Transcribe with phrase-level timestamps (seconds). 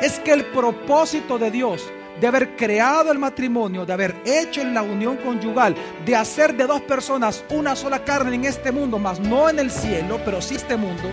[0.00, 1.82] es que el propósito de Dios
[2.20, 5.74] de haber creado el matrimonio, de haber hecho la unión conyugal,
[6.04, 9.70] de hacer de dos personas una sola carne en este mundo, más no en el
[9.70, 11.10] cielo, pero sí este mundo,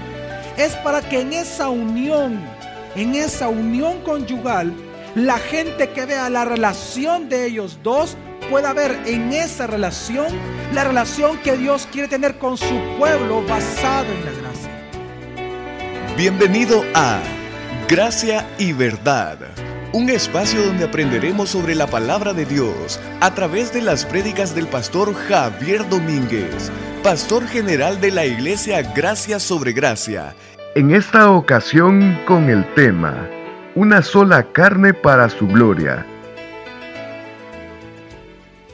[0.57, 2.41] es para que en esa unión,
[2.95, 4.73] en esa unión conyugal,
[5.15, 8.17] la gente que vea la relación de ellos dos
[8.49, 10.27] pueda ver en esa relación
[10.73, 14.71] la relación que Dios quiere tener con su pueblo basado en la gracia.
[16.17, 17.19] Bienvenido a
[17.89, 19.37] Gracia y Verdad
[19.93, 24.67] un espacio donde aprenderemos sobre la palabra de Dios a través de las prédicas del
[24.67, 26.69] pastor Javier Domínguez,
[27.01, 30.35] pastor general de la iglesia Gracia sobre Gracia.
[30.75, 33.29] En esta ocasión con el tema,
[33.75, 36.05] Una sola carne para su gloria.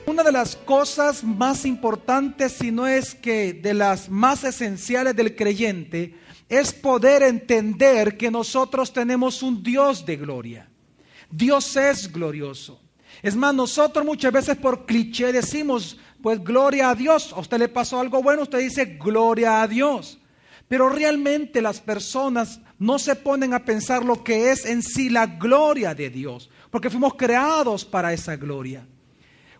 [0.06, 5.34] Una de las cosas más importantes, si no es que de las más esenciales del
[5.36, 6.16] creyente,
[6.50, 10.70] es poder entender que nosotros tenemos un Dios de gloria.
[11.32, 12.82] Dios es glorioso.
[13.22, 17.32] Es más, nosotros muchas veces por cliché decimos, pues gloria a Dios.
[17.34, 20.20] A usted le pasó algo bueno, usted dice gloria a Dios.
[20.68, 25.28] Pero realmente las personas no se ponen a pensar lo que es en sí la
[25.28, 28.86] gloria de Dios, porque fuimos creados para esa gloria.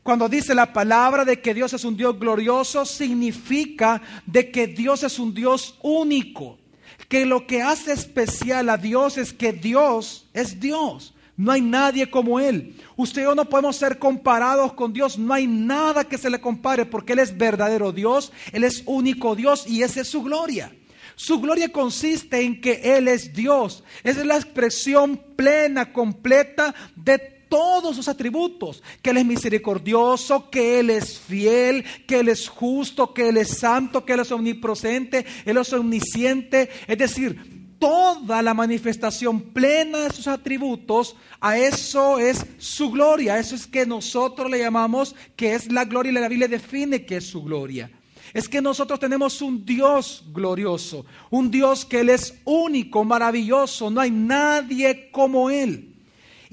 [0.04, 5.02] Cuando dice la palabra de que Dios es un Dios glorioso, significa de que Dios
[5.04, 6.60] es un Dios único,
[7.08, 11.14] que lo que hace especial a Dios es que Dios es Dios.
[11.36, 12.76] No hay nadie como Él.
[12.96, 15.18] Usted y yo no podemos ser comparados con Dios.
[15.18, 18.32] No hay nada que se le compare porque Él es verdadero Dios.
[18.52, 20.72] Él es único Dios y esa es su gloria.
[21.16, 23.84] Su gloria consiste en que Él es Dios.
[24.04, 28.82] Esa es la expresión plena, completa de todos sus atributos.
[29.04, 33.60] Que Él es misericordioso, que Él es fiel, que Él es justo, que Él es
[33.60, 36.72] santo, que Él es omnipresente, Él es omnisciente.
[36.88, 43.54] Es decir, toda la manifestación plena de sus atributos, a eso es su gloria, eso
[43.54, 47.28] es que nosotros le llamamos que es la gloria y la Biblia define que es
[47.28, 47.92] su gloria.
[48.34, 54.02] Es que nosotros tenemos un Dios glorioso, un Dios que Él es único, maravilloso, no
[54.02, 55.93] hay nadie como Él.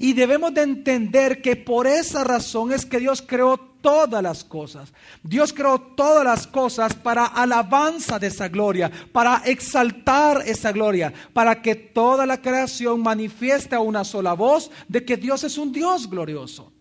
[0.01, 4.91] Y debemos de entender que por esa razón es que Dios creó todas las cosas.
[5.21, 11.61] Dios creó todas las cosas para alabanza de esa gloria, para exaltar esa gloria, para
[11.61, 16.09] que toda la creación manifieste a una sola voz de que Dios es un Dios
[16.09, 16.71] glorioso.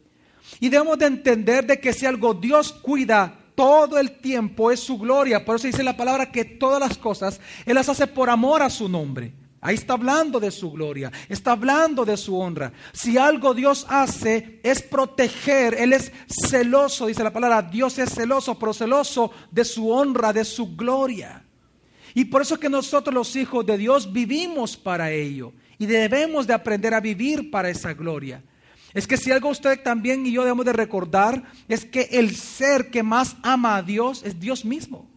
[0.59, 4.97] Y debemos de entender de que si algo Dios cuida todo el tiempo es su
[4.97, 5.45] gloria.
[5.45, 8.71] Por eso dice la palabra que todas las cosas Él las hace por amor a
[8.71, 9.35] su nombre.
[9.63, 12.73] Ahí está hablando de su gloria, está hablando de su honra.
[12.93, 16.11] Si algo Dios hace es proteger, Él es
[16.49, 21.45] celoso, dice la palabra, Dios es celoso, pero celoso de su honra, de su gloria.
[22.15, 26.47] Y por eso es que nosotros los hijos de Dios vivimos para ello y debemos
[26.47, 28.43] de aprender a vivir para esa gloria.
[28.95, 32.91] Es que si algo usted también y yo debemos de recordar es que el ser
[32.91, 35.10] que más ama a Dios es Dios mismo.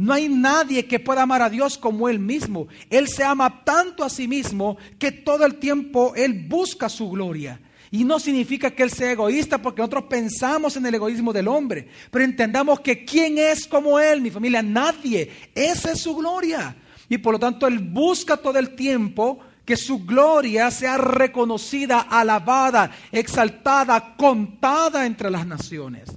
[0.00, 2.68] No hay nadie que pueda amar a Dios como Él mismo.
[2.88, 7.60] Él se ama tanto a sí mismo que todo el tiempo Él busca su gloria.
[7.90, 11.86] Y no significa que Él sea egoísta porque nosotros pensamos en el egoísmo del hombre.
[12.10, 14.22] Pero entendamos que ¿quién es como Él?
[14.22, 15.30] Mi familia, nadie.
[15.54, 16.74] Esa es su gloria.
[17.10, 22.90] Y por lo tanto Él busca todo el tiempo que su gloria sea reconocida, alabada,
[23.12, 26.08] exaltada, contada entre las naciones.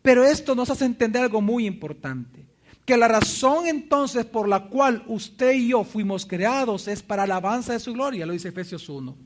[0.00, 2.53] Pero esto nos hace entender algo muy importante
[2.84, 7.72] que la razón entonces por la cual usted y yo fuimos creados es para alabanza
[7.72, 9.16] de su gloria, lo dice Efesios 1.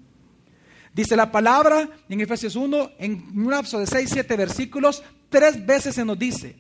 [0.94, 5.94] Dice la palabra en Efesios 1, en un lapso de 6, 7 versículos, tres veces
[5.94, 6.56] se nos dice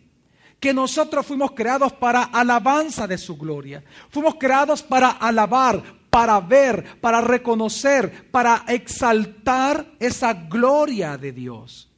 [0.60, 3.84] que nosotros fuimos creados para alabanza de su gloria.
[4.10, 11.90] Fuimos creados para alabar, para ver, para reconocer, para exaltar esa gloria de Dios.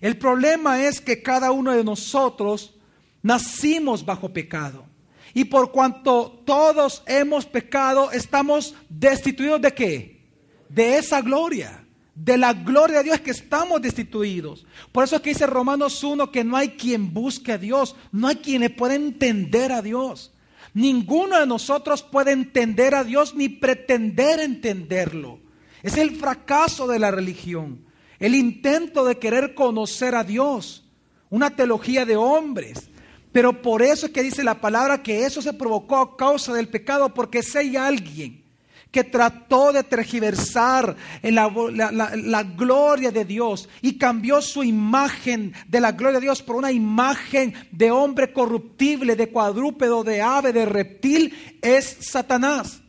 [0.00, 2.77] El problema es que cada uno de nosotros
[3.22, 4.84] Nacimos bajo pecado.
[5.34, 10.20] Y por cuanto todos hemos pecado, estamos destituidos de qué?
[10.68, 11.84] De esa gloria.
[12.14, 14.66] De la gloria de Dios que estamos destituidos.
[14.90, 17.94] Por eso es que dice Romanos 1 que no hay quien busque a Dios.
[18.10, 20.32] No hay quien le pueda entender a Dios.
[20.74, 25.38] Ninguno de nosotros puede entender a Dios ni pretender entenderlo.
[25.82, 27.84] Es el fracaso de la religión.
[28.18, 30.84] El intento de querer conocer a Dios.
[31.30, 32.90] Una teología de hombres
[33.38, 36.66] pero por eso es que dice la palabra que eso se provocó a causa del
[36.66, 38.42] pecado, porque si hay alguien
[38.90, 41.48] que trató de tergiversar la,
[42.16, 46.72] la, gloria de Dios y cambió su imagen de la gloria de Dios por una
[46.72, 51.32] imagen de hombre corruptible, de cuadrúpedo, de ave, de reptil,
[51.62, 52.80] es Satanás.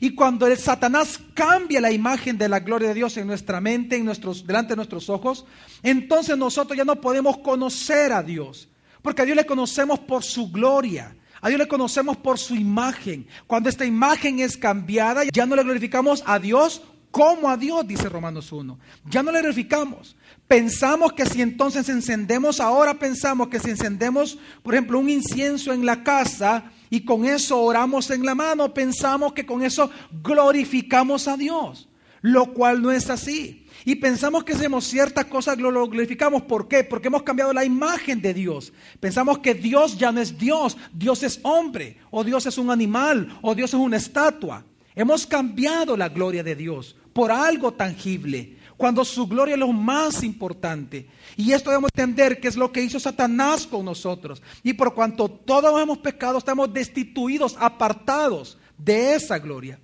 [0.00, 3.96] Y cuando el Satanás cambia la imagen de la gloria de Dios en nuestra mente,
[3.96, 5.44] en nuestros, delante de nuestros ojos,
[5.82, 8.70] entonces nosotros ya no podemos conocer a Dios.
[9.02, 11.16] Porque a Dios le conocemos por su gloria.
[11.40, 13.26] A Dios le conocemos por su imagen.
[13.46, 18.08] Cuando esta imagen es cambiada, ya no le glorificamos a Dios como a Dios, dice
[18.08, 18.78] Romanos 1.
[19.08, 20.16] Ya no le glorificamos.
[20.46, 25.86] Pensamos que si entonces encendemos, ahora pensamos que si encendemos, por ejemplo, un incienso en
[25.86, 29.90] la casa y con eso oramos en la mano, pensamos que con eso
[30.22, 31.88] glorificamos a Dios,
[32.20, 33.66] lo cual no es así.
[33.84, 36.42] Y pensamos que hacemos ciertas cosas, lo glorificamos.
[36.42, 36.84] ¿Por qué?
[36.84, 38.72] Porque hemos cambiado la imagen de Dios.
[39.00, 43.38] Pensamos que Dios ya no es Dios, Dios es hombre, o Dios es un animal,
[43.42, 44.64] o Dios es una estatua.
[44.94, 50.22] Hemos cambiado la gloria de Dios por algo tangible cuando su gloria es lo más
[50.22, 51.08] importante.
[51.36, 54.40] Y esto debemos entender que es lo que hizo Satanás con nosotros.
[54.62, 59.80] Y por cuanto todos hemos pecado, estamos destituidos, apartados de esa gloria.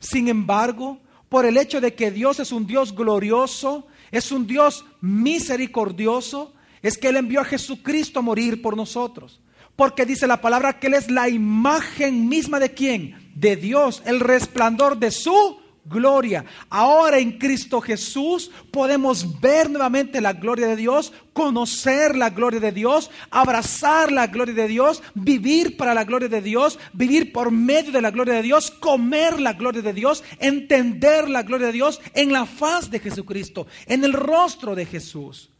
[0.00, 0.98] Sin embargo,
[1.28, 6.52] por el hecho de que Dios es un Dios glorioso, es un Dios misericordioso,
[6.82, 9.40] es que Él envió a Jesucristo a morir por nosotros.
[9.76, 13.30] Porque dice la palabra que Él es la imagen misma de quién?
[13.34, 16.44] De Dios, el resplandor de su gloria.
[16.68, 22.72] Ahora en Cristo Jesús podemos ver nuevamente la gloria de Dios, conocer la gloria de
[22.72, 27.92] Dios, abrazar la gloria de Dios, vivir para la gloria de Dios, vivir por medio
[27.92, 32.00] de la gloria de Dios, comer la gloria de Dios, entender la gloria de Dios
[32.14, 35.50] en la faz de Jesucristo, en el rostro de Jesús.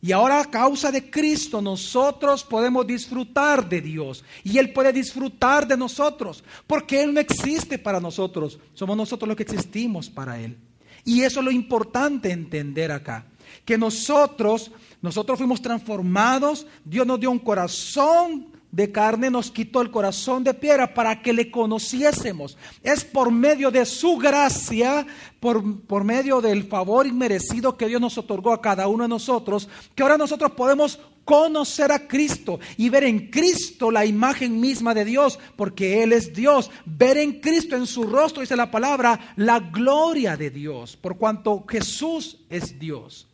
[0.00, 5.66] Y ahora a causa de Cristo nosotros podemos disfrutar de Dios y Él puede disfrutar
[5.66, 10.56] de nosotros porque Él no existe para nosotros, somos nosotros los que existimos para Él.
[11.04, 13.26] Y eso es lo importante entender acá,
[13.64, 14.70] que nosotros,
[15.02, 20.54] nosotros fuimos transformados, Dios nos dio un corazón de carne nos quitó el corazón de
[20.54, 22.58] piedra para que le conociésemos.
[22.82, 25.06] Es por medio de su gracia,
[25.40, 29.68] por, por, medio del favor inmerecido que Dios nos otorgó a cada uno de nosotros,
[29.94, 30.98] que ahora nosotros podemos
[31.28, 36.32] conocer a Cristo y ver en Cristo la imagen misma de Dios, porque Él es
[36.32, 36.70] Dios.
[36.86, 41.66] Ver en Cristo, en su rostro, dice la palabra, la gloria de Dios, por cuanto
[41.68, 43.26] Jesús es Dios.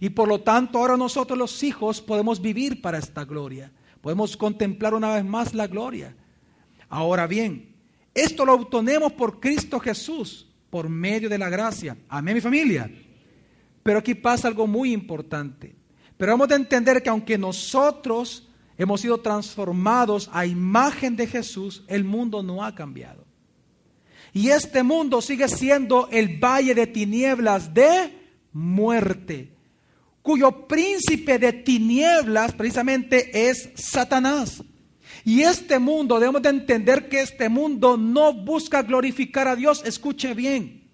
[0.00, 3.70] Y por lo tanto ahora nosotros los hijos podemos vivir para esta gloria.
[4.00, 6.14] Podemos contemplar una vez más la gloria.
[6.88, 7.74] Ahora bien,
[8.14, 11.96] esto lo obtenemos por Cristo Jesús, por medio de la gracia.
[12.08, 12.90] Amén, mi familia.
[13.82, 15.74] Pero aquí pasa algo muy importante.
[16.16, 22.04] Pero vamos a entender que aunque nosotros hemos sido transformados a imagen de Jesús, el
[22.04, 23.24] mundo no ha cambiado.
[24.32, 28.16] Y este mundo sigue siendo el valle de tinieblas de
[28.52, 29.59] muerte
[30.22, 34.62] cuyo príncipe de tinieblas precisamente es Satanás.
[35.24, 39.82] Y este mundo, debemos de entender que este mundo no busca glorificar a Dios.
[39.84, 40.88] Escuche bien.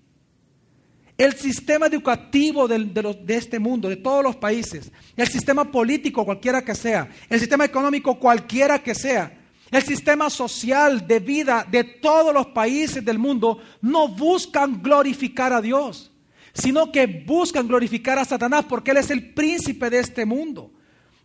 [1.17, 6.63] El sistema educativo de, de, este mundo, de todos los países, el sistema político cualquiera
[6.63, 9.39] que sea, el sistema económico cualquiera que sea,
[9.71, 15.63] el sistema social de vida de todos los países del mundo, no buscan glorificar a
[15.63, 16.13] Dios
[16.57, 20.73] sino que buscan glorificar a Satanás porque él es el príncipe de este mundo.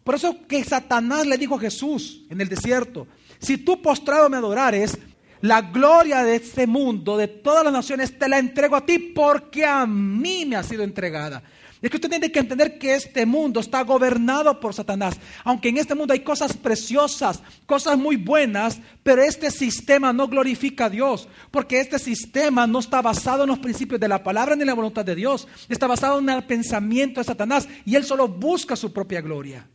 [0.03, 3.07] Por eso que Satanás le dijo a Jesús en el desierto,
[3.39, 4.97] si tú postrado me adorares,
[5.41, 9.65] la gloria de este mundo, de todas las naciones, te la entrego a ti porque
[9.65, 11.41] a mí me ha sido entregada.
[11.81, 15.19] Es que usted tiene que entender que este mundo está gobernado por Satanás.
[15.43, 20.85] Aunque en este mundo hay cosas preciosas, cosas muy buenas, pero este sistema no glorifica
[20.85, 21.27] a Dios.
[21.49, 24.75] Porque este sistema no está basado en los principios de la palabra ni en la
[24.75, 25.47] voluntad de Dios.
[25.69, 27.67] Está basado en el pensamiento de Satanás.
[27.83, 29.67] Y él solo busca su propia gloria.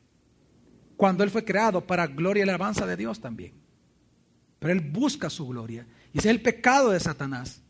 [0.96, 3.52] Cuando él fue creado para gloria y alabanza de Dios también.
[4.60, 5.84] Pero él busca su gloria.
[6.12, 7.62] Y ese es el pecado de Satanás.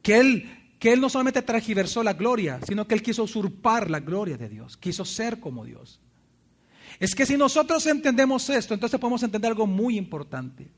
[0.00, 4.00] Que él que Él no solamente transgiversó la gloria, sino que Él quiso usurpar la
[4.00, 5.98] gloria de Dios, quiso ser como Dios.
[7.00, 10.70] Es que si nosotros entendemos esto, entonces podemos entender algo muy importante,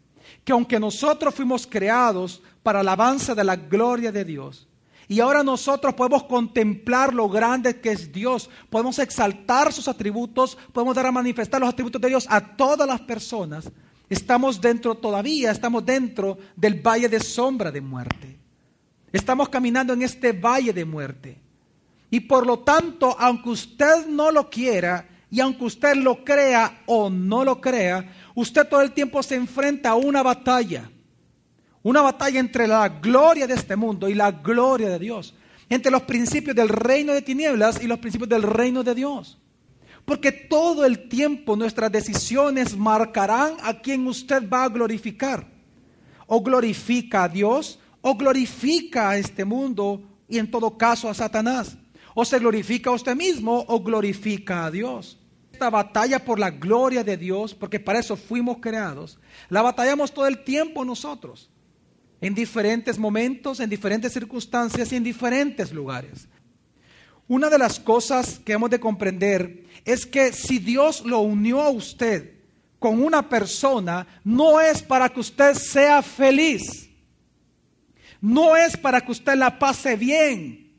[0.44, 4.68] que aunque nosotros fuimos creados para alabanza de la gloria de Dios,
[5.08, 10.94] y ahora nosotros podemos contemplar lo grande que es Dios, podemos exaltar sus atributos, podemos
[10.94, 13.72] dar a manifestar los atributos de Dios a todas las personas,
[14.08, 18.45] estamos dentro todavía, estamos dentro del valle de sombra de muerte.
[19.16, 21.38] Estamos caminando en este valle de muerte.
[22.10, 27.08] Y por lo tanto, aunque usted no lo quiera, y aunque usted lo crea o
[27.08, 30.90] no lo crea, usted todo el tiempo se enfrenta a una batalla.
[31.82, 35.34] Una batalla entre la gloria de este mundo y la gloria de Dios.
[35.70, 39.38] Entre los principios del reino de tinieblas y los principios del reino de Dios.
[40.04, 45.48] Porque todo el tiempo nuestras decisiones marcarán a quien usted va a glorificar.
[46.26, 51.76] O glorifica a Dios o glorifica a este mundo y en todo caso a Satanás.
[52.14, 55.18] O se glorifica a usted mismo o glorifica a Dios.
[55.50, 60.28] Esta batalla por la gloria de Dios, porque para eso fuimos creados, la batallamos todo
[60.28, 61.50] el tiempo nosotros,
[62.20, 66.28] en diferentes momentos, en diferentes circunstancias y en diferentes lugares.
[67.26, 71.70] Una de las cosas que hemos de comprender es que si Dios lo unió a
[71.70, 72.34] usted
[72.78, 76.86] con una persona, no es para que usted sea feliz.
[78.20, 80.72] No es para que usted la pase bien.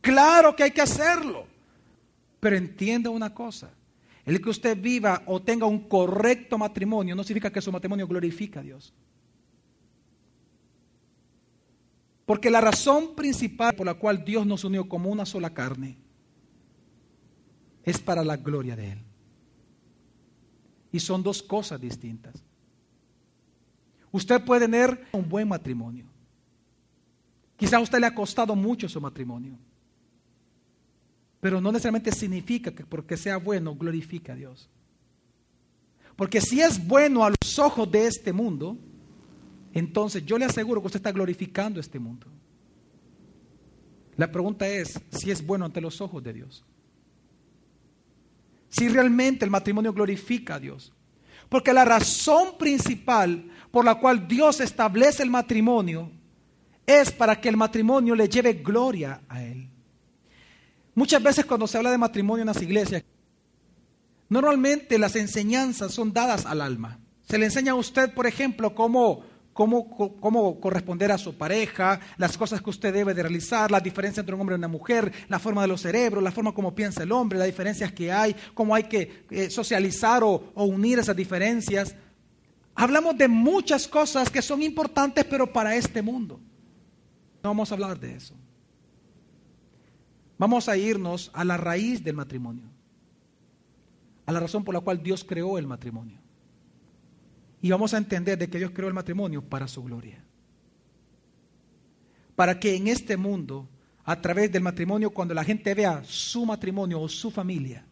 [0.00, 1.46] Claro que hay que hacerlo.
[2.40, 3.70] Pero entienda una cosa.
[4.24, 8.60] El que usted viva o tenga un correcto matrimonio no significa que su matrimonio glorifica
[8.60, 8.94] a Dios.
[12.24, 15.98] Porque la razón principal por la cual Dios nos unió como una sola carne
[17.82, 18.98] es para la gloria de Él.
[20.90, 22.42] Y son dos cosas distintas.
[24.10, 26.13] Usted puede tener un buen matrimonio.
[27.64, 29.56] Quizá a usted le ha costado mucho su matrimonio.
[31.40, 34.68] Pero no necesariamente significa que porque sea bueno glorifique a Dios.
[36.14, 38.76] Porque si es bueno a los ojos de este mundo,
[39.72, 42.26] entonces yo le aseguro que usted está glorificando este mundo.
[44.16, 46.66] La pregunta es si es bueno ante los ojos de Dios.
[48.68, 50.92] Si realmente el matrimonio glorifica a Dios.
[51.48, 56.10] Porque la razón principal por la cual Dios establece el matrimonio
[56.86, 59.68] es para que el matrimonio le lleve gloria a Él.
[60.94, 63.02] Muchas veces cuando se habla de matrimonio en las iglesias,
[64.28, 66.98] normalmente las enseñanzas son dadas al alma.
[67.28, 69.24] Se le enseña a usted, por ejemplo, cómo
[69.54, 74.34] cómo, corresponder a su pareja, las cosas que usted debe de realizar, la diferencia entre
[74.34, 77.12] un hombre y una mujer, la forma de los cerebros, la forma como piensa el
[77.12, 81.94] hombre, las diferencias que hay, cómo hay que eh, socializar o, o unir esas diferencias.
[82.74, 86.40] Hablamos de muchas cosas que son importantes, pero para este mundo.
[87.44, 88.34] No vamos a hablar de eso.
[90.38, 92.64] Vamos a irnos a la raíz del matrimonio,
[94.24, 96.18] a la razón por la cual Dios creó el matrimonio.
[97.60, 100.24] Y vamos a entender de que Dios creó el matrimonio para su gloria.
[102.34, 103.68] Para que en este mundo,
[104.04, 107.84] a través del matrimonio, cuando la gente vea su matrimonio o su familia,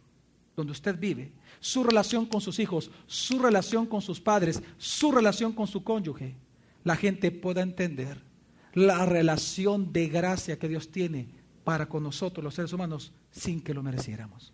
[0.56, 1.30] donde usted vive,
[1.60, 6.36] su relación con sus hijos, su relación con sus padres, su relación con su cónyuge,
[6.84, 8.31] la gente pueda entender
[8.74, 11.28] la relación de gracia que Dios tiene
[11.64, 14.52] para con nosotros los seres humanos sin que lo mereciéramos.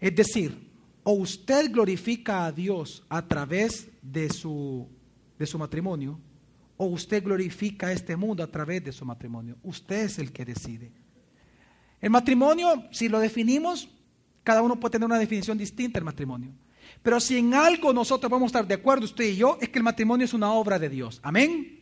[0.00, 0.70] Es decir,
[1.02, 4.88] o usted glorifica a Dios a través de su,
[5.38, 6.18] de su matrimonio,
[6.76, 9.56] o usted glorifica a este mundo a través de su matrimonio.
[9.62, 10.90] Usted es el que decide.
[12.00, 13.88] El matrimonio, si lo definimos,
[14.42, 16.52] cada uno puede tener una definición distinta del matrimonio.
[17.02, 19.78] Pero si en algo nosotros vamos a estar de acuerdo, usted y yo, es que
[19.78, 21.20] el matrimonio es una obra de Dios.
[21.22, 21.79] Amén.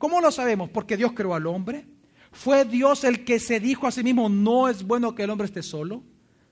[0.00, 0.70] ¿Cómo lo sabemos?
[0.70, 1.84] Porque Dios creó al hombre.
[2.32, 5.44] Fue Dios el que se dijo a sí mismo, no es bueno que el hombre
[5.44, 6.02] esté solo.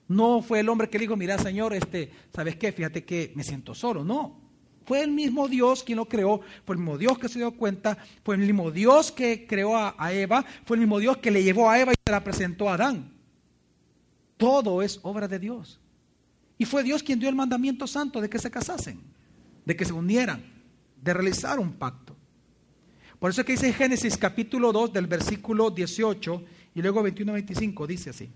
[0.07, 2.71] No fue el hombre que dijo, mira Señor, este, ¿sabes qué?
[2.71, 4.03] Fíjate que me siento solo.
[4.03, 4.39] No.
[4.85, 7.97] Fue el mismo Dios quien lo creó, fue el mismo Dios que se dio cuenta,
[8.23, 11.43] fue el mismo Dios que creó a, a Eva, fue el mismo Dios que le
[11.43, 13.11] llevó a Eva y se la presentó a Adán.
[14.37, 15.79] Todo es obra de Dios.
[16.59, 19.01] Y fue Dios quien dio el mandamiento santo de que se casasen,
[19.65, 20.43] de que se unieran,
[21.01, 22.18] de realizar un pacto.
[23.19, 26.43] Por eso es que dice Génesis capítulo 2 del versículo 18
[26.75, 28.29] y luego 21-25, dice así.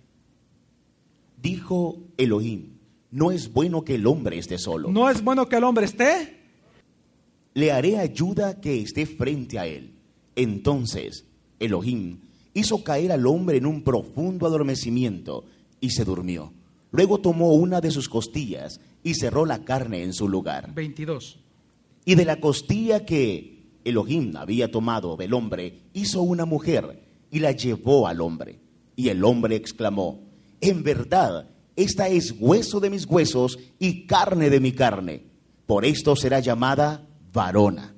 [1.42, 2.74] Dijo Elohim,
[3.12, 4.90] no es bueno que el hombre esté solo.
[4.90, 6.40] No es bueno que el hombre esté.
[7.54, 9.94] Le haré ayuda que esté frente a él.
[10.36, 11.26] Entonces
[11.60, 12.20] Elohim
[12.54, 15.46] hizo caer al hombre en un profundo adormecimiento
[15.80, 16.52] y se durmió.
[16.92, 20.74] Luego tomó una de sus costillas y cerró la carne en su lugar.
[20.74, 21.40] 22.
[22.06, 23.53] Y de la costilla que
[23.86, 28.60] Elohim había tomado del hombre, hizo una mujer y la llevó al hombre.
[28.96, 30.22] Y el hombre exclamó,
[30.62, 35.26] en verdad, esta es hueso de mis huesos y carne de mi carne.
[35.66, 37.96] Por esto será llamada varona,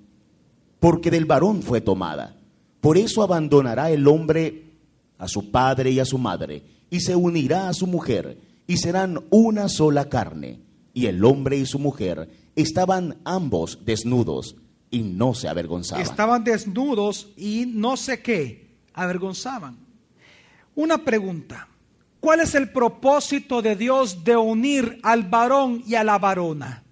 [0.79, 2.37] porque del varón fue tomada.
[2.79, 4.73] Por eso abandonará el hombre
[5.17, 9.25] a su padre y a su madre, y se unirá a su mujer, y serán
[9.29, 10.61] una sola carne.
[10.93, 14.55] Y el hombre y su mujer estaban ambos desnudos
[14.95, 16.01] y no se avergonzaban.
[16.01, 19.77] Estaban desnudos y no sé qué, avergonzaban.
[20.73, 21.67] Una pregunta.
[22.21, 26.85] ¿Cuál es el propósito de Dios de unir al varón y a la varona?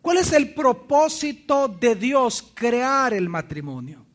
[0.00, 4.06] ¿Cuál es el propósito de Dios crear el matrimonio?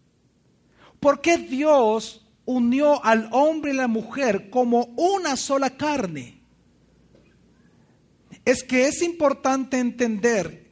[1.02, 6.42] ¿Por qué Dios unió al hombre y la mujer como una sola carne?
[8.46, 10.67] Es que es importante entender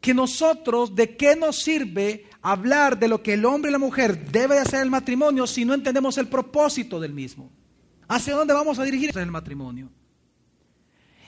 [0.00, 4.30] que nosotros, ¿de qué nos sirve hablar de lo que el hombre y la mujer
[4.30, 7.50] debe de hacer en el matrimonio si no entendemos el propósito del mismo?
[8.08, 9.90] ¿Hacia dónde vamos a dirigir el matrimonio?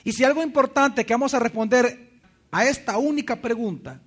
[0.03, 2.19] Y si algo importante que vamos a responder
[2.51, 4.01] a esta única pregunta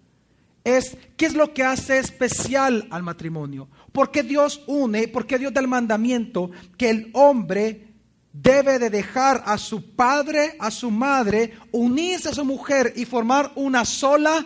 [0.62, 3.68] es qué es lo que hace especial al matrimonio.
[3.92, 5.06] ¿Por qué Dios une?
[5.06, 7.86] ¿Por qué Dios da el mandamiento que el hombre
[8.32, 13.52] debe de dejar a su padre, a su madre, unirse a su mujer y formar
[13.54, 14.44] una sola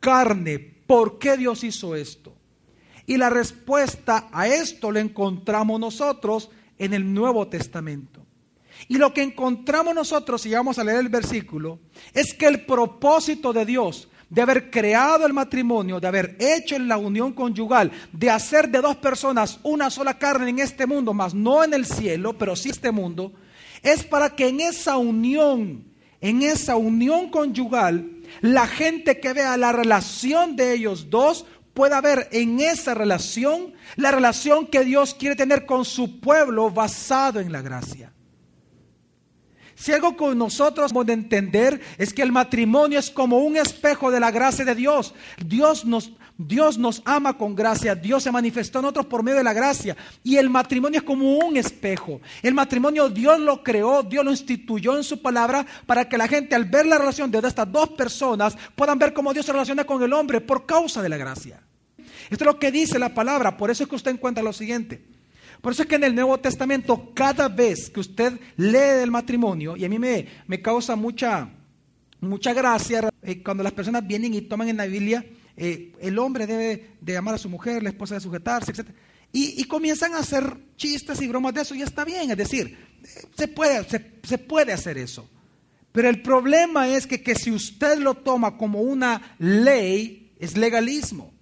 [0.00, 0.58] carne?
[0.86, 2.34] ¿Por qué Dios hizo esto?
[3.06, 8.24] Y la respuesta a esto la encontramos nosotros en el Nuevo Testamento.
[8.86, 11.80] Y lo que encontramos nosotros, si vamos a leer el versículo,
[12.14, 16.98] es que el propósito de Dios de haber creado el matrimonio, de haber hecho la
[16.98, 21.64] unión conyugal, de hacer de dos personas una sola carne en este mundo, más no
[21.64, 23.32] en el cielo, pero sí este mundo,
[23.82, 25.84] es para que en esa unión,
[26.20, 32.28] en esa unión conyugal, la gente que vea la relación de ellos dos pueda ver
[32.32, 37.62] en esa relación la relación que Dios quiere tener con su pueblo basado en la
[37.62, 38.12] gracia.
[39.78, 44.18] Si algo con nosotros de entender es que el matrimonio es como un espejo de
[44.18, 45.14] la gracia de Dios.
[45.46, 47.96] Dios nos, Dios nos ama con gracia.
[47.96, 49.96] Dios se manifestó en nosotros por medio de la gracia.
[50.22, 52.20] Y el matrimonio es como un espejo.
[52.42, 56.54] El matrimonio Dios lo creó, Dios lo instituyó en su palabra para que la gente
[56.54, 60.00] al ver la relación de estas dos personas puedan ver cómo Dios se relaciona con
[60.00, 61.60] el hombre por causa de la gracia.
[62.30, 63.56] Esto es lo que dice la palabra.
[63.56, 65.02] Por eso es que usted encuentra lo siguiente.
[65.60, 69.76] Por eso es que en el Nuevo Testamento, cada vez que usted lee del matrimonio,
[69.76, 71.50] y a mí me, me causa mucha,
[72.20, 75.24] mucha gracia eh, cuando las personas vienen y toman en la Biblia,
[75.58, 78.88] eh, el hombre debe de amar a su mujer, la esposa de sujetarse, etc.
[79.32, 82.78] Y, comienzan a hacer chistes y bromas de eso, y está bien, es decir,
[83.36, 85.28] se puede, se, puede hacer eso.
[85.92, 91.32] Pero el problema es que, que si usted lo toma como una ley, es legalismo.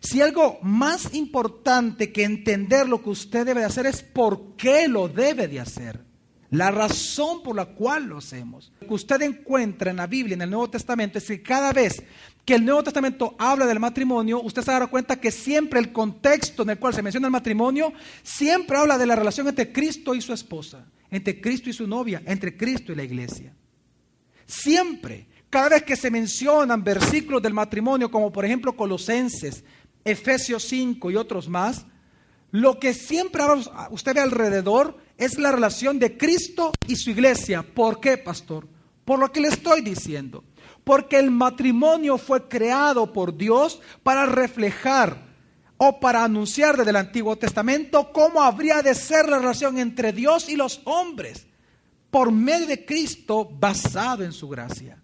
[0.00, 4.88] Si algo más importante que entender lo que usted debe de hacer es por qué
[4.88, 6.11] lo debe de hacer.
[6.52, 8.70] La razón por la cual lo hacemos.
[8.82, 12.02] Lo que usted encuentra en la Biblia, en el Nuevo Testamento, es que cada vez
[12.44, 16.62] que el Nuevo Testamento habla del matrimonio, usted se dará cuenta que siempre el contexto
[16.62, 20.20] en el cual se menciona el matrimonio, siempre habla de la relación entre Cristo y
[20.20, 23.54] su esposa, entre Cristo y su novia, entre Cristo y la iglesia.
[24.44, 29.64] Siempre, cada vez que se mencionan versículos del matrimonio, como por ejemplo Colosenses,
[30.04, 31.86] Efesios 5 y otros más,
[32.50, 33.42] lo que siempre
[33.90, 37.62] usted alrededor es la relación de Cristo y su iglesia.
[37.62, 38.66] ¿Por qué, pastor?
[39.04, 40.44] Por lo que le estoy diciendo.
[40.84, 45.30] Porque el matrimonio fue creado por Dios para reflejar
[45.76, 50.48] o para anunciar desde el Antiguo Testamento cómo habría de ser la relación entre Dios
[50.48, 51.46] y los hombres
[52.10, 55.00] por medio de Cristo basado en su gracia.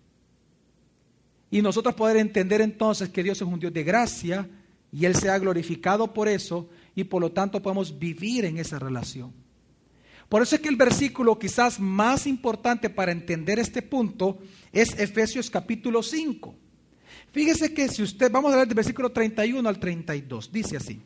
[1.50, 4.48] Y nosotros poder entender entonces que Dios es un Dios de gracia,
[4.92, 8.78] y Él se ha glorificado por eso y por lo tanto podemos vivir en esa
[8.78, 9.32] relación.
[10.28, 14.38] Por eso es que el versículo quizás más importante para entender este punto
[14.72, 16.54] es Efesios capítulo 5.
[17.32, 21.00] Fíjese que si usted, vamos a leer del versículo 31 al 32, dice así.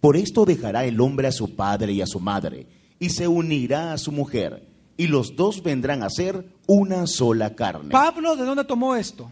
[0.00, 2.66] Por esto dejará el hombre a su padre y a su madre,
[2.98, 7.90] y se unirá a su mujer, y los dos vendrán a ser una sola carne.
[7.90, 9.30] Pablo, ¿de dónde tomó esto?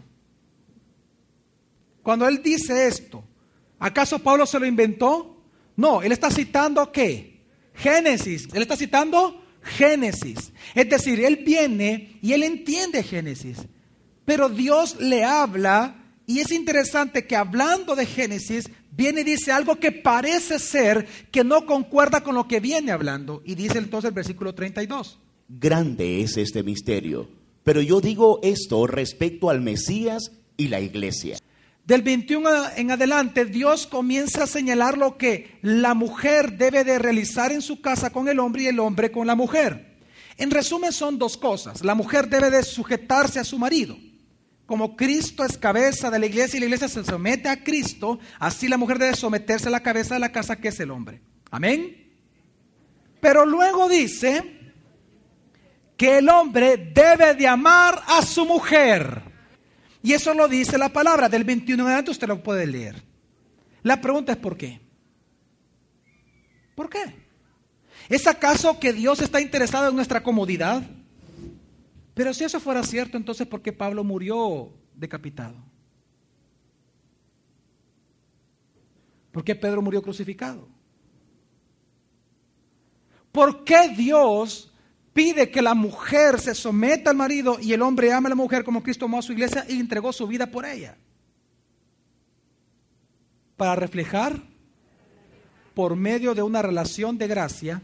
[2.03, 3.23] Cuando él dice esto,
[3.79, 5.37] ¿Acaso Pablo se lo inventó?
[5.75, 7.36] No, él está citando qué?
[7.77, 8.47] Génesis.
[8.53, 10.51] Él está citando Génesis.
[10.73, 13.57] Es decir, él viene y él entiende Génesis.
[14.25, 19.77] Pero Dios le habla y es interesante que hablando de Génesis, viene y dice algo
[19.77, 23.41] que parece ser que no concuerda con lo que viene hablando.
[23.45, 25.19] Y dice entonces el versículo 32.
[25.47, 27.29] Grande es este misterio.
[27.63, 31.37] Pero yo digo esto respecto al Mesías y la iglesia.
[31.87, 37.53] Del 21 en adelante, Dios comienza a señalar lo que la mujer debe de realizar
[37.53, 39.95] en su casa con el hombre y el hombre con la mujer.
[40.35, 41.85] En resumen, son dos cosas.
[41.85, 43.97] La mujer debe de sujetarse a su marido.
[44.65, 48.67] Como Cristo es cabeza de la iglesia y la iglesia se somete a Cristo, así
[48.67, 51.21] la mujer debe someterse a la cabeza de la casa que es el hombre.
[51.51, 52.05] Amén.
[53.21, 54.73] Pero luego dice
[55.95, 59.26] que el hombre debe de amar a su mujer.
[60.07, 61.27] Y eso lo dice la palabra.
[61.27, 63.03] Del 21 en adelante usted lo puede leer.
[63.83, 64.79] La pregunta es ¿por qué?
[66.75, 67.03] ¿Por qué?
[68.07, 70.81] ¿Es acaso que Dios está interesado en nuestra comodidad?
[72.13, 75.57] Pero si eso fuera cierto, entonces ¿por qué Pablo murió decapitado?
[79.33, 80.69] ¿Por qué Pedro murió crucificado?
[83.33, 84.71] ¿Por qué Dios
[85.17, 88.63] pide que la mujer se someta al marido y el hombre ama a la mujer
[88.63, 90.95] como Cristo amó a su iglesia y entregó su vida por ella.
[93.55, 94.39] para reflejar
[95.73, 97.81] por medio de una relación de gracia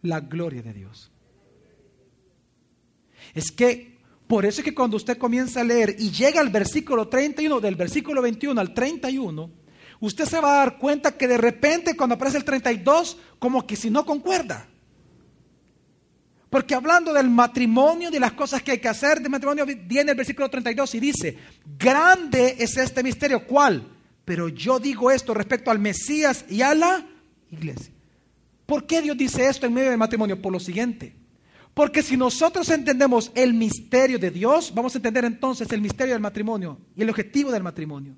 [0.00, 1.10] la gloria de Dios.
[3.34, 7.08] Es que por eso es que cuando usted comienza a leer y llega al versículo
[7.08, 9.63] 31, del versículo 21 al 31,
[10.06, 13.76] usted se va a dar cuenta que de repente cuando aparece el 32, como que
[13.76, 14.68] si no concuerda.
[16.50, 20.16] Porque hablando del matrimonio, de las cosas que hay que hacer de matrimonio, viene el
[20.16, 21.38] versículo 32 y dice,
[21.78, 23.88] grande es este misterio, ¿cuál?
[24.24, 27.04] Pero yo digo esto respecto al Mesías y a la
[27.50, 27.92] iglesia.
[28.66, 30.40] ¿Por qué Dios dice esto en medio del matrimonio?
[30.40, 31.16] Por lo siguiente.
[31.74, 36.22] Porque si nosotros entendemos el misterio de Dios, vamos a entender entonces el misterio del
[36.22, 38.14] matrimonio y el objetivo del matrimonio.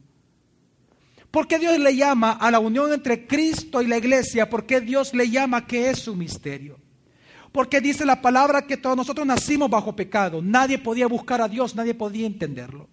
[1.36, 4.48] ¿Por qué Dios le llama a la unión entre Cristo y la iglesia?
[4.48, 6.78] ¿Por qué Dios le llama que es su misterio?
[7.52, 10.40] Porque dice la palabra que todos nosotros nacimos bajo pecado.
[10.40, 12.88] Nadie podía buscar a Dios, nadie podía entenderlo.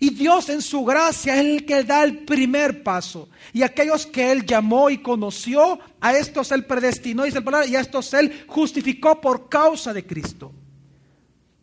[0.00, 3.28] Y Dios en su gracia es el que da el primer paso.
[3.52, 7.76] Y aquellos que Él llamó y conoció, a estos Él predestinó, dice el palabra, y
[7.76, 10.52] a estos Él justificó por causa de Cristo.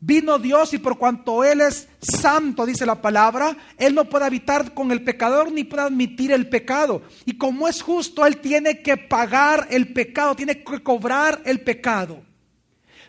[0.01, 4.73] Vino Dios y por cuanto Él es santo, dice la palabra, Él no puede habitar
[4.73, 7.01] con el pecador ni puede admitir el pecado.
[7.25, 12.21] Y como es justo, Él tiene que pagar el pecado, tiene que cobrar el pecado.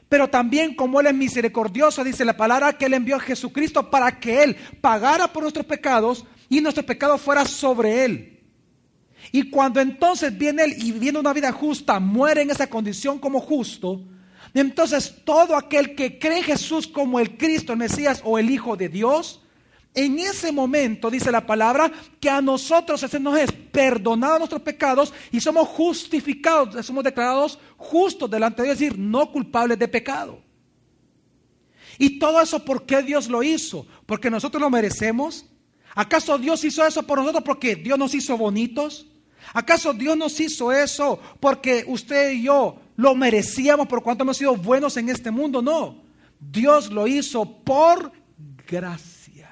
[0.08, 4.18] Pero también como Él es misericordioso, dice la palabra, que Él envió a Jesucristo para
[4.18, 8.40] que Él pagara por nuestros pecados y nuestro pecado fuera sobre Él.
[9.30, 13.38] Y cuando entonces viene Él y viene una vida justa, muere en esa condición como
[13.38, 14.02] justo,
[14.54, 18.76] entonces todo aquel que cree en Jesús como el Cristo, el Mesías o el Hijo
[18.76, 19.40] de Dios,
[19.94, 25.12] en ese momento dice la palabra que a nosotros se nos es perdonado nuestros pecados
[25.32, 30.40] y somos justificados, somos declarados justos delante de Dios, es decir, no culpables de pecado.
[31.98, 33.86] Y todo eso, ¿por qué Dios lo hizo?
[34.06, 35.46] ¿Porque nosotros lo merecemos?
[35.94, 39.06] ¿Acaso Dios hizo eso por nosotros porque Dios nos hizo bonitos?
[39.52, 44.54] ¿Acaso Dios nos hizo eso porque usted y yo lo merecíamos por cuanto hemos sido
[44.56, 45.62] buenos en este mundo?
[45.62, 46.02] No.
[46.38, 48.12] Dios lo hizo por
[48.68, 49.48] gracia.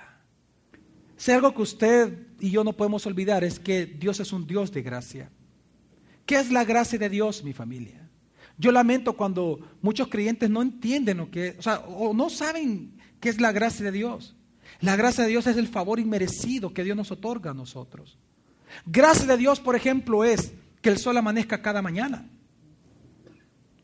[1.16, 4.70] Si algo que usted y yo no podemos olvidar es que Dios es un Dios
[4.70, 5.30] de gracia.
[6.26, 8.06] ¿Qué es la gracia de Dios, mi familia?
[8.58, 13.30] Yo lamento cuando muchos creyentes no entienden lo que, o sea, o no saben qué
[13.30, 14.36] es la gracia de Dios.
[14.82, 18.18] La gracia de Dios es el favor inmerecido que Dios nos otorga a nosotros.
[18.84, 22.28] Gracia de Dios, por ejemplo, es que el sol amanezca cada mañana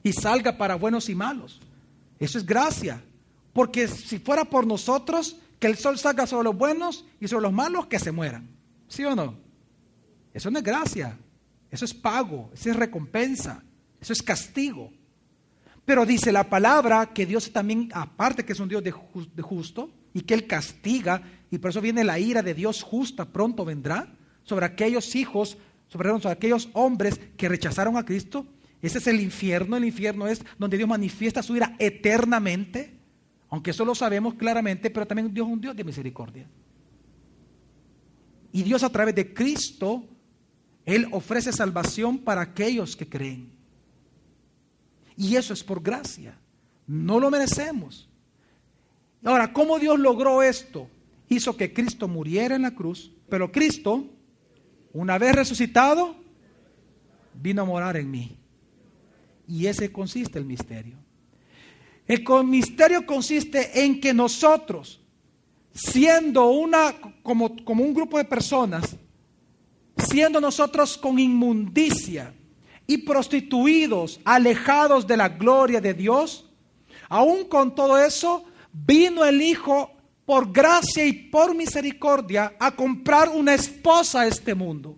[0.05, 1.61] y salga para buenos y malos.
[2.21, 3.03] Eso es gracia.
[3.53, 7.53] Porque si fuera por nosotros, que el sol salga sobre los buenos y sobre los
[7.53, 8.49] malos que se mueran.
[8.87, 9.37] ¿Sí o no?
[10.33, 11.17] Eso no es gracia,
[11.71, 13.63] eso es pago, eso es recompensa,
[14.01, 14.93] eso es castigo.
[15.85, 20.23] Pero dice la palabra que Dios también, aparte que es un Dios de, justo y
[20.23, 24.09] que Él castiga, y por eso viene la ira de Dios justa, pronto vendrá
[24.43, 25.57] sobre aquellos hijos,
[25.89, 28.47] sobre, sobre aquellos hombres que rechazaron a Cristo.
[28.85, 32.93] Ese es el infierno, el infierno es donde Dios manifiesta su ira eternamente.
[33.49, 36.47] Aunque eso lo sabemos claramente, pero también Dios es un Dios de misericordia.
[38.53, 40.05] Y Dios a través de Cristo,
[40.85, 43.53] Él ofrece salvación para aquellos que creen.
[45.17, 46.39] Y eso es por gracia.
[46.87, 48.07] No lo merecemos.
[49.25, 50.91] Ahora, ¿cómo Dios logró esto?
[51.31, 54.05] Hizo que Cristo muriera en la cruz, pero Cristo,
[54.93, 56.17] una vez resucitado,
[57.33, 58.44] vino a morar en mí.
[59.47, 60.97] Y ese consiste el misterio.
[62.07, 65.01] El misterio consiste en que nosotros,
[65.73, 68.97] siendo una, como, como un grupo de personas,
[69.97, 72.35] siendo nosotros con inmundicia
[72.87, 76.51] y prostituidos, alejados de la gloria de Dios,
[77.09, 79.91] aún con todo eso, vino el Hijo
[80.27, 84.97] por gracia y por misericordia a comprar una esposa a este mundo.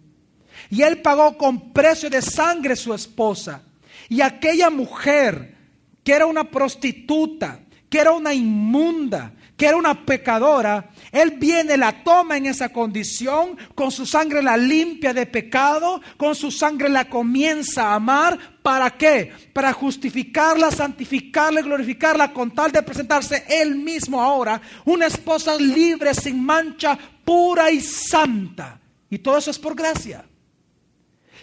[0.71, 3.63] Y Él pagó con precio de sangre su esposa.
[4.09, 5.57] Y aquella mujer
[6.05, 12.05] que era una prostituta, que era una inmunda, que era una pecadora, Él viene, la
[12.05, 17.09] toma en esa condición, con su sangre la limpia de pecado, con su sangre la
[17.09, 18.39] comienza a amar.
[18.63, 19.33] ¿Para qué?
[19.53, 26.13] Para justificarla, santificarla y glorificarla con tal de presentarse Él mismo ahora, una esposa libre,
[26.15, 28.79] sin mancha, pura y santa.
[29.09, 30.25] Y todo eso es por gracia.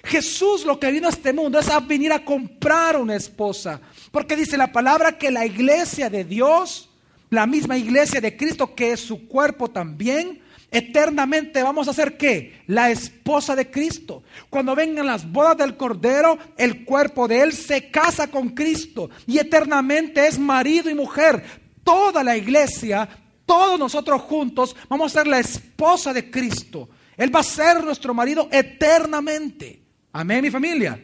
[0.04, 3.82] Jesús lo que vino a este mundo es a venir a comprar una esposa.
[4.12, 6.90] Porque dice la palabra que la iglesia de Dios,
[7.30, 12.62] la misma iglesia de Cristo, que es su cuerpo también, eternamente vamos a ser qué?
[12.68, 14.24] La esposa de Cristo.
[14.50, 19.38] Cuando vengan las bodas del Cordero, el cuerpo de Él se casa con Cristo y
[19.40, 21.44] eternamente es marido y mujer.
[21.84, 23.08] Toda la iglesia
[23.46, 26.90] todos nosotros juntos vamos a ser la esposa de Cristo.
[27.18, 29.83] Él va a ser nuestro marido eternamente.
[30.14, 31.00] Amén, mi familia.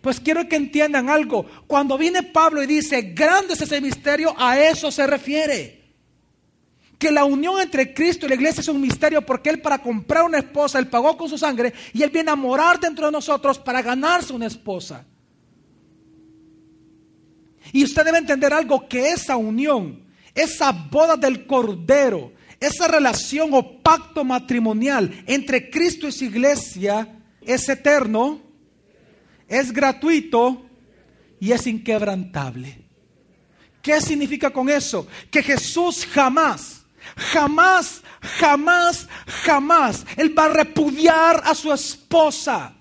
[0.00, 1.46] Pues quiero que entiendan algo.
[1.66, 5.78] Cuando viene Pablo y dice, grande es ese misterio, a eso se refiere.
[6.98, 10.24] Que la unión entre Cristo y la iglesia es un misterio porque Él para comprar
[10.24, 13.60] una esposa, Él pagó con su sangre y Él viene a morar dentro de nosotros
[13.60, 15.06] para ganarse una esposa.
[17.72, 20.02] Y usted debe entender algo, que esa unión,
[20.34, 27.68] esa boda del Cordero, esa relación o pacto matrimonial entre Cristo y su iglesia es
[27.68, 28.47] eterno,
[29.48, 30.66] es gratuito
[31.40, 32.84] y es inquebrantable.
[33.82, 35.06] ¿Qué significa con eso?
[35.30, 36.84] Que Jesús jamás,
[37.16, 39.08] jamás, jamás,
[39.44, 42.74] jamás, Él va a repudiar a su esposa.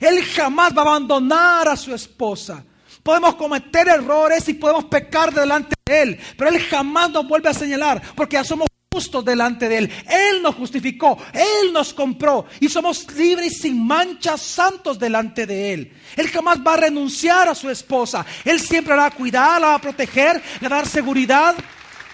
[0.00, 2.64] Él jamás va a abandonar a su esposa.
[3.02, 7.54] Podemos cometer errores y podemos pecar delante de Él, pero Él jamás nos vuelve a
[7.54, 9.90] señalar porque ya somos justos delante de Él.
[10.08, 15.92] Él nos justificó, Él nos compró y somos libres sin manchas santos delante de Él.
[16.16, 18.24] Él jamás va a renunciar a su esposa.
[18.44, 21.54] Él siempre la va a cuidar, la va a proteger, le va a dar seguridad.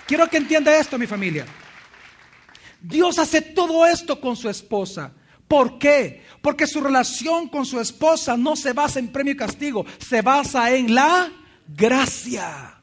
[0.06, 1.46] Quiero que entienda esto, mi familia.
[2.80, 5.12] Dios hace todo esto con su esposa.
[5.48, 6.22] ¿Por qué?
[6.42, 10.74] Porque su relación con su esposa no se basa en premio y castigo, se basa
[10.74, 11.30] en la
[11.68, 12.82] gracia.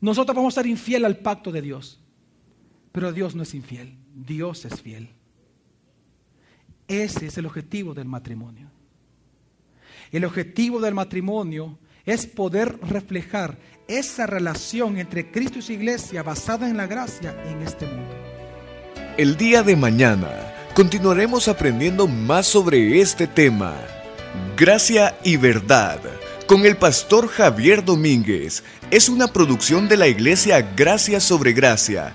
[0.00, 2.00] Nosotros vamos a ser infiel al pacto de Dios,
[2.92, 5.10] pero Dios no es infiel, Dios es fiel.
[6.88, 8.70] Ese es el objetivo del matrimonio.
[10.10, 16.68] El objetivo del matrimonio es poder reflejar esa relación entre Cristo y su iglesia basada
[16.68, 18.10] en la gracia en este mundo.
[19.16, 23.74] El día de mañana continuaremos aprendiendo más sobre este tema.
[24.56, 26.00] Gracia y verdad.
[26.46, 28.64] Con el pastor Javier Domínguez.
[28.90, 32.14] Es una producción de la iglesia Gracia sobre Gracia.